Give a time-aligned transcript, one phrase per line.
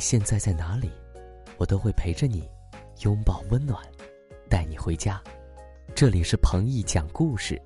[0.00, 0.90] 现在在哪里，
[1.58, 2.48] 我都会陪着你，
[3.02, 3.78] 拥抱温暖，
[4.48, 5.22] 带你回家。
[5.94, 7.60] 这里是彭毅讲故事，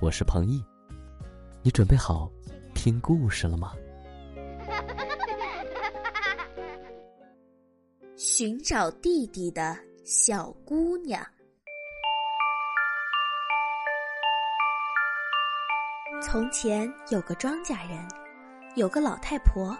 [0.00, 0.62] 我是彭毅，
[1.62, 2.28] 你准备好
[2.74, 3.72] 听故事了吗？
[8.16, 11.24] 寻找弟弟的小姑娘。
[16.20, 18.04] 从前有个庄稼人，
[18.74, 19.76] 有个老太婆。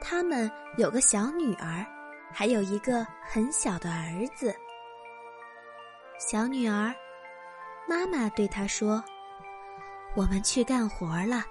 [0.00, 1.84] 他们有个小女儿，
[2.32, 4.54] 还有一个很小的儿子。
[6.18, 6.94] 小女儿，
[7.88, 9.02] 妈妈对她说
[10.14, 11.44] ：“我们去干活了，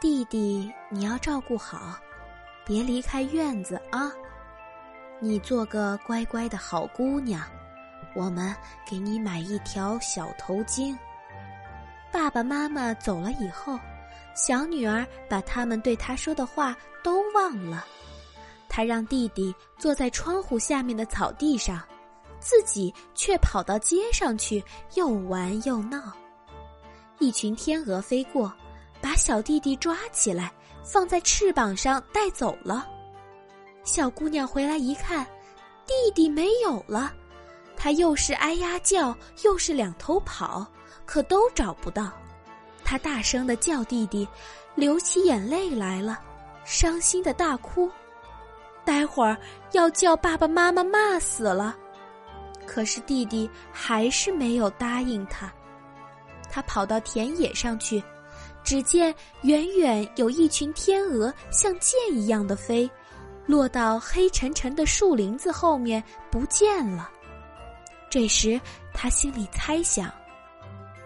[0.00, 1.98] 弟弟你要照顾好，
[2.64, 4.12] 别离开院子啊！
[5.20, 7.42] 你做个乖乖的好姑娘，
[8.14, 8.54] 我们
[8.86, 10.96] 给你买一条小头巾。”
[12.12, 13.78] 爸爸妈妈走了以后。
[14.34, 17.84] 小女儿把他们对她说的话都忘了，
[18.68, 21.82] 她让弟弟坐在窗户下面的草地上，
[22.38, 24.64] 自己却跑到街上去
[24.94, 26.12] 又玩又闹。
[27.18, 28.50] 一群天鹅飞过，
[29.00, 30.50] 把小弟弟抓起来，
[30.82, 32.88] 放在翅膀上带走了。
[33.82, 35.26] 小姑娘回来一看，
[35.86, 37.12] 弟弟没有了，
[37.76, 40.66] 她又是哎呀叫，又是两头跑，
[41.04, 42.12] 可都找不到。
[42.90, 44.26] 他大声的叫弟弟，
[44.74, 46.18] 流起眼泪来了，
[46.64, 47.88] 伤心的大哭。
[48.84, 49.38] 待会儿
[49.70, 51.78] 要叫爸爸妈妈骂死了，
[52.66, 55.52] 可是弟弟还是没有答应他。
[56.50, 58.02] 他跑到田野上去，
[58.64, 62.90] 只见远远有一群天鹅像箭一样的飞，
[63.46, 67.08] 落到黑沉沉的树林子后面不见了。
[68.10, 68.60] 这时
[68.92, 70.12] 他心里猜想。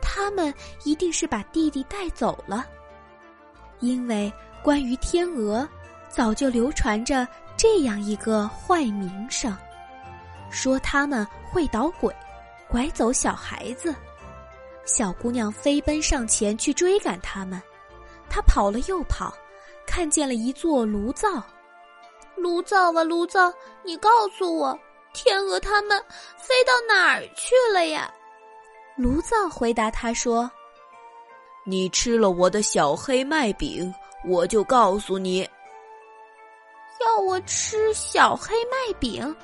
[0.05, 0.52] 他们
[0.84, 2.66] 一定是把弟弟带走了，
[3.80, 4.30] 因为
[4.62, 5.66] 关于天鹅，
[6.08, 9.56] 早就流传着这样一个坏名声，
[10.50, 12.15] 说他们会捣鬼，
[12.69, 13.92] 拐走小孩子。
[14.84, 17.60] 小姑娘飞奔上前去追赶他们，
[18.28, 19.34] 她跑了又跑，
[19.86, 21.42] 看见了一座炉灶。
[22.36, 24.78] 炉灶啊炉灶，你告诉我，
[25.15, 25.98] 天鹅他们
[26.36, 28.12] 飞到哪儿去了呀？
[28.97, 30.49] 炉灶回答他说
[31.66, 33.93] ：“你吃了我的小黑麦饼，
[34.25, 35.49] 我就告诉你。
[37.04, 39.34] 要我吃小黑麦饼，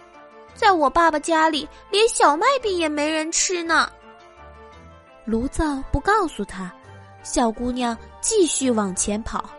[0.54, 3.90] 在我爸爸家里连小麦饼也没人吃呢。”
[5.26, 6.72] 炉灶不告诉他，
[7.24, 9.50] 小姑娘继续往前跑，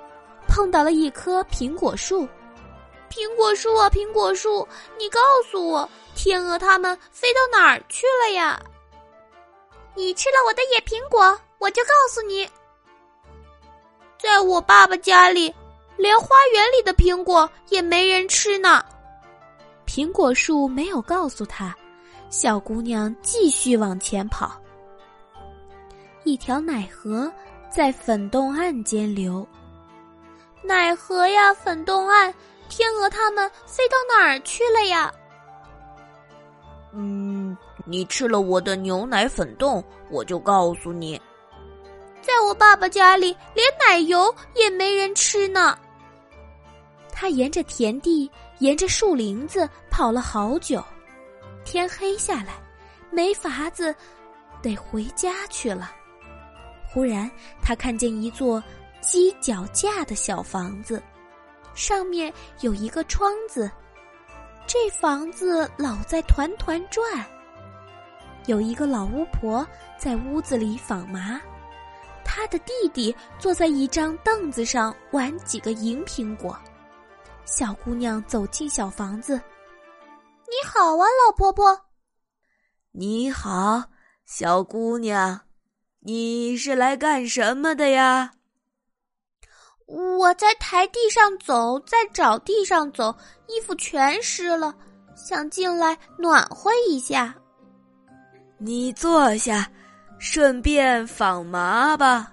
[0.47, 2.25] 碰到了一棵苹果树。
[3.09, 4.65] 苹果树啊，苹果树，
[4.97, 5.19] 你告
[5.51, 8.57] 诉我，天鹅它们飞到哪儿去了呀？
[9.95, 12.47] 你吃了我的野苹果，我就告诉你，
[14.19, 15.53] 在我爸爸家里，
[15.97, 18.83] 连花园里的苹果也没人吃呢。
[19.85, 21.75] 苹果树没有告诉他，
[22.29, 24.59] 小姑娘继续往前跑。
[26.23, 27.31] 一条奶河
[27.69, 29.45] 在粉洞岸间流，
[30.63, 32.33] 奶河呀，粉洞岸，
[32.69, 35.13] 天鹅它们飞到哪儿去了呀？
[37.91, 41.21] 你吃了我的牛奶粉冻，我就告诉你，
[42.21, 45.77] 在我爸爸家里连奶油也没人吃呢。
[47.11, 50.81] 他沿着田地，沿着树林子跑了好久，
[51.65, 52.53] 天黑下来，
[53.09, 53.93] 没法子，
[54.61, 55.91] 得回家去了。
[56.87, 57.29] 忽然，
[57.61, 58.63] 他看见一座
[59.03, 61.03] 犄角架的小房子，
[61.73, 63.69] 上面有一个窗子，
[64.65, 67.03] 这房子老在团团转。
[68.47, 69.65] 有一个老巫婆
[69.97, 71.39] 在屋子里纺麻，
[72.23, 76.57] 她的弟弟坐在一张凳子上玩几个银苹果。
[77.45, 79.35] 小姑娘走进小房子
[80.47, 81.79] ，“你好啊，老婆婆。
[82.93, 83.83] ”“你好，
[84.25, 85.41] 小姑娘，
[85.99, 88.31] 你是来干什么的呀
[89.85, 93.13] ？”“我在台地上走，在沼地上走，
[93.47, 94.73] 衣服全湿了，
[95.15, 97.35] 想进来暖和一下。”
[98.63, 99.67] 你坐下，
[100.19, 102.31] 顺便纺麻吧。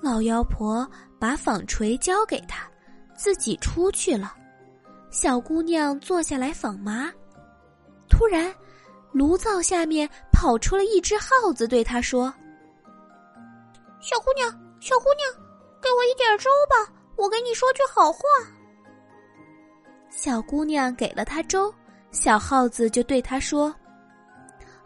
[0.00, 0.88] 老妖婆
[1.18, 2.66] 把纺锤交给他，
[3.14, 4.34] 自己出去了。
[5.10, 7.12] 小姑娘坐下来纺麻。
[8.08, 8.50] 突然，
[9.12, 12.32] 炉灶下面跑出了一只耗子，对她说
[14.00, 14.50] ：“小姑娘，
[14.80, 15.44] 小姑娘，
[15.82, 18.20] 给我一点粥吧，我给你说句好话。”
[20.08, 21.70] 小姑娘给了他粥，
[22.10, 23.74] 小耗子就对他说。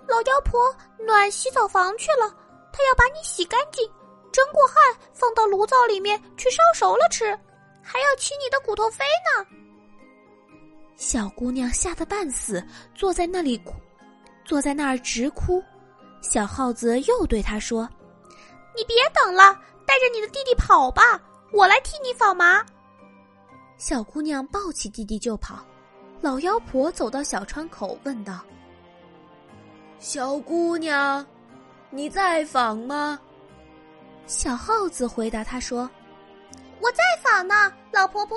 [0.08, 0.60] 老妖婆
[0.98, 2.28] 暖洗澡房去了，
[2.72, 3.84] 她要把你洗干净，
[4.32, 4.76] 蒸过汗，
[5.12, 7.38] 放到炉灶里面去烧熟了吃，
[7.82, 9.46] 还要取你的骨头飞呢。
[10.96, 12.62] 小姑娘吓得半死，
[12.94, 13.74] 坐在那里哭，
[14.44, 15.62] 坐在那儿直哭。
[16.20, 17.88] 小耗子又对她说
[18.76, 19.42] ：“你别等了，
[19.84, 21.20] 带着你的弟弟跑吧，
[21.52, 22.64] 我来替你扫麻。”
[23.76, 25.64] 小姑娘抱起弟弟就跑。
[26.20, 28.38] 老妖婆走到小窗口，问道
[30.02, 31.24] ：“小姑娘，
[31.88, 33.16] 你在访吗？”
[34.26, 35.88] 小耗子回答他说
[36.82, 38.36] ：“我在访呢，老婆婆。”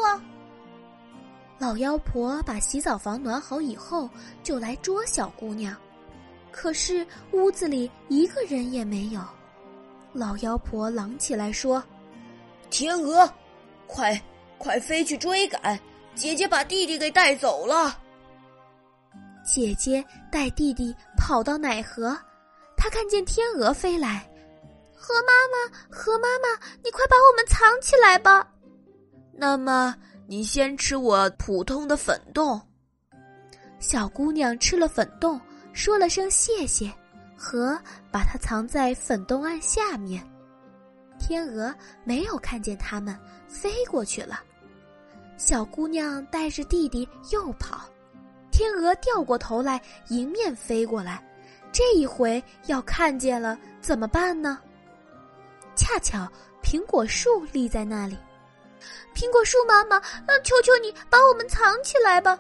[1.58, 4.08] 老妖婆把洗澡房暖好以后，
[4.44, 5.76] 就来捉小姑娘，
[6.52, 9.20] 可是屋子里一个人也没有。
[10.14, 11.84] 老妖婆嚷起来说
[12.70, 13.28] ：“天鹅，
[13.88, 14.22] 快
[14.60, 15.80] 快飞去追赶！
[16.14, 18.02] 姐姐把弟弟给带走了。”
[19.46, 22.18] 姐姐带弟弟跑到奶河，
[22.76, 24.30] 她看见天鹅飞来，
[24.96, 28.46] 河妈妈，河妈妈，你快把我们藏起来吧。
[29.32, 29.96] 那么。
[30.28, 32.60] 你先吃我普通的粉冻。
[33.78, 35.40] 小姑娘吃了粉冻，
[35.72, 36.92] 说了声谢谢，
[37.38, 37.80] 和
[38.12, 40.28] 把它藏在粉冻案下面。
[41.20, 41.72] 天鹅
[42.04, 43.16] 没有看见它们，
[43.48, 44.40] 飞过去了。
[45.38, 47.88] 小姑娘带着弟弟又跑，
[48.56, 51.22] 天鹅掉过头来迎面飞过来，
[51.74, 54.58] 这一回要看见了怎么办呢？
[55.76, 56.26] 恰巧
[56.64, 58.18] 苹果树立在那里。
[59.14, 60.00] 苹果树妈妈，
[60.42, 62.40] 求求你把我们藏起来吧。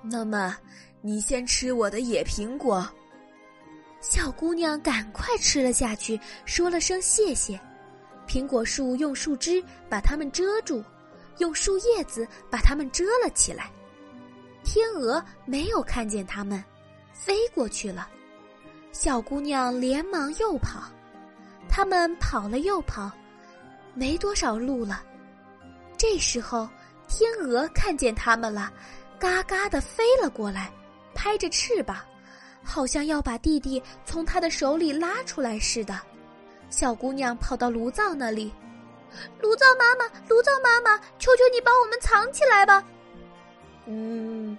[0.00, 0.56] 那么，
[1.02, 2.88] 你先吃我的野苹果。
[4.00, 7.60] 小姑娘赶快吃了下去，说了声谢谢。
[8.26, 10.82] 苹果树用树枝把它们遮住，
[11.40, 13.70] 用树叶子把它们遮了起来。
[14.64, 16.62] 天鹅没有看见它们，
[17.12, 18.08] 飞过去了。
[18.90, 20.84] 小姑娘连忙又跑，
[21.68, 23.10] 他们跑了又跑，
[23.94, 25.02] 没多少路了。
[25.96, 26.68] 这时候，
[27.06, 28.72] 天鹅看见他们了，
[29.18, 30.72] 嘎嘎的飞了过来，
[31.14, 31.98] 拍着翅膀，
[32.62, 36.00] 好像要把弟弟从他的手里拉出来似的。
[36.70, 38.52] 小姑娘跑到炉灶那里，
[39.40, 42.82] 炉灶妈妈，炉灶妈妈，求求你把我们藏起来吧。
[43.86, 44.56] 嗯，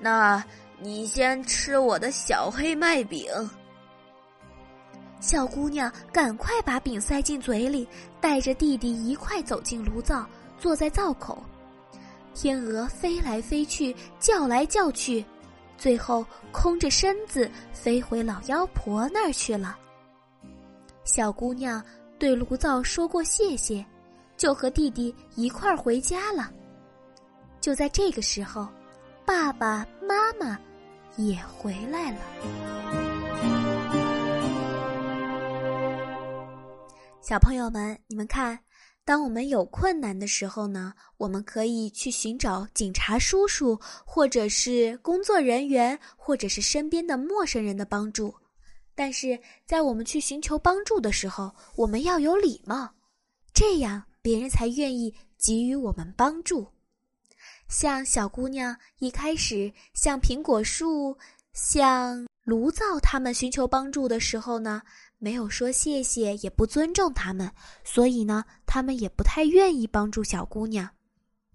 [0.00, 0.42] 那
[0.80, 3.28] 你先吃我的小黑麦饼。
[5.20, 7.88] 小姑娘赶快把饼塞进嘴里，
[8.20, 10.26] 带着弟弟一块走进炉灶。
[10.56, 11.42] 坐在灶口，
[12.32, 15.22] 天鹅飞来飞去，叫来叫去，
[15.76, 19.76] 最后空着身子飞回老妖婆那儿去了。
[21.02, 21.84] 小姑娘
[22.18, 23.84] 对炉灶说过谢谢，
[24.38, 26.50] 就和弟弟一块儿回家了。
[27.64, 28.68] 就在这个时候，
[29.24, 30.60] 爸爸妈妈
[31.16, 32.18] 也回来了。
[37.22, 38.58] 小朋友们，你们看。
[39.02, 48.34] 当我们有困难的时候呢，我们可以去寻找警察叔叔，或者是工作人员，或者是身边的陌生人的帮助。
[48.94, 52.90] 但是在我们去寻求帮助的时候，我们要有礼貌，
[53.54, 56.66] 这样别人才愿意给予我们帮助。
[57.68, 61.16] 像小姑娘一开始向苹果树、
[61.52, 64.82] 向炉灶他们寻求帮助的时候呢。
[65.16, 67.50] 没有说谢谢，也不尊重他们，
[67.82, 70.86] 所以呢，他们也不太愿意帮助小姑娘。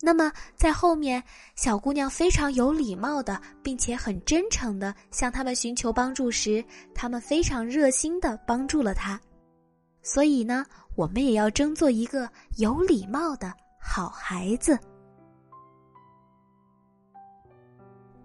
[0.01, 1.23] 那么在后面，
[1.55, 9.21] 小姑娘非常有礼貌的，并且很真诚的向他们寻求帮助时，他们非常热心的帮助了她。
[10.01, 14.79] 所以呢，我们也要争做一个有礼貌的好孩子。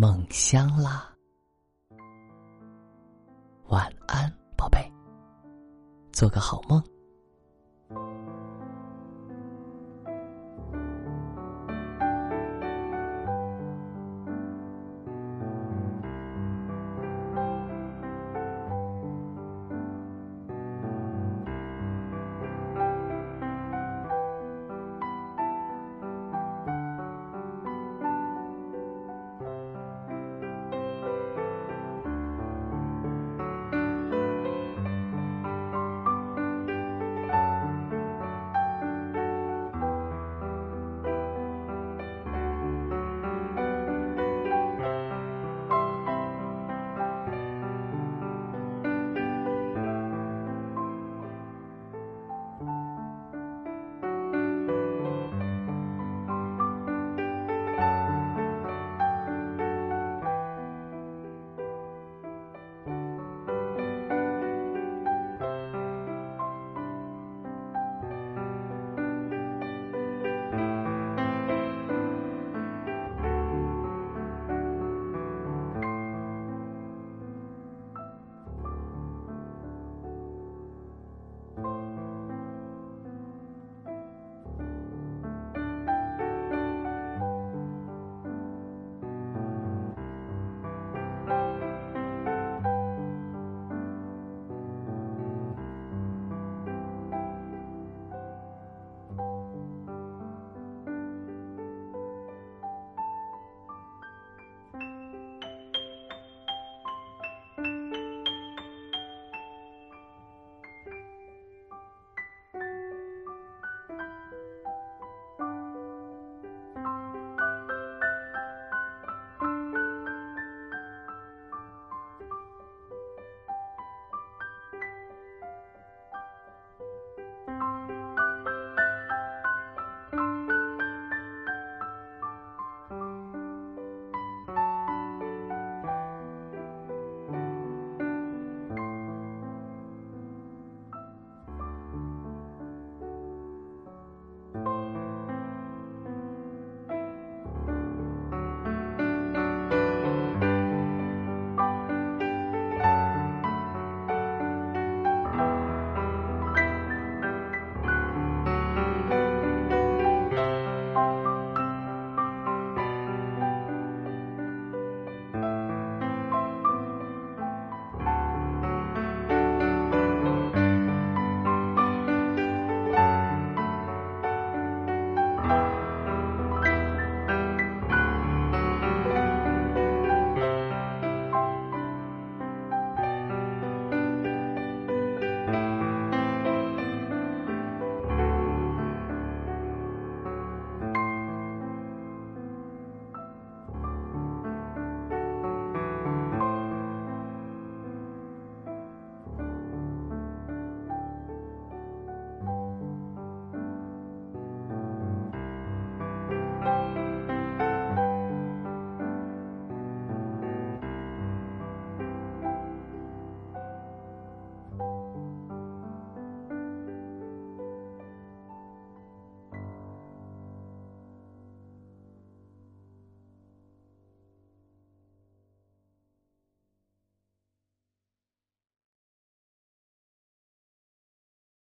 [0.00, 1.14] 梦乡啦。
[3.66, 4.90] 晚安，宝贝。
[6.10, 6.82] 做个好梦。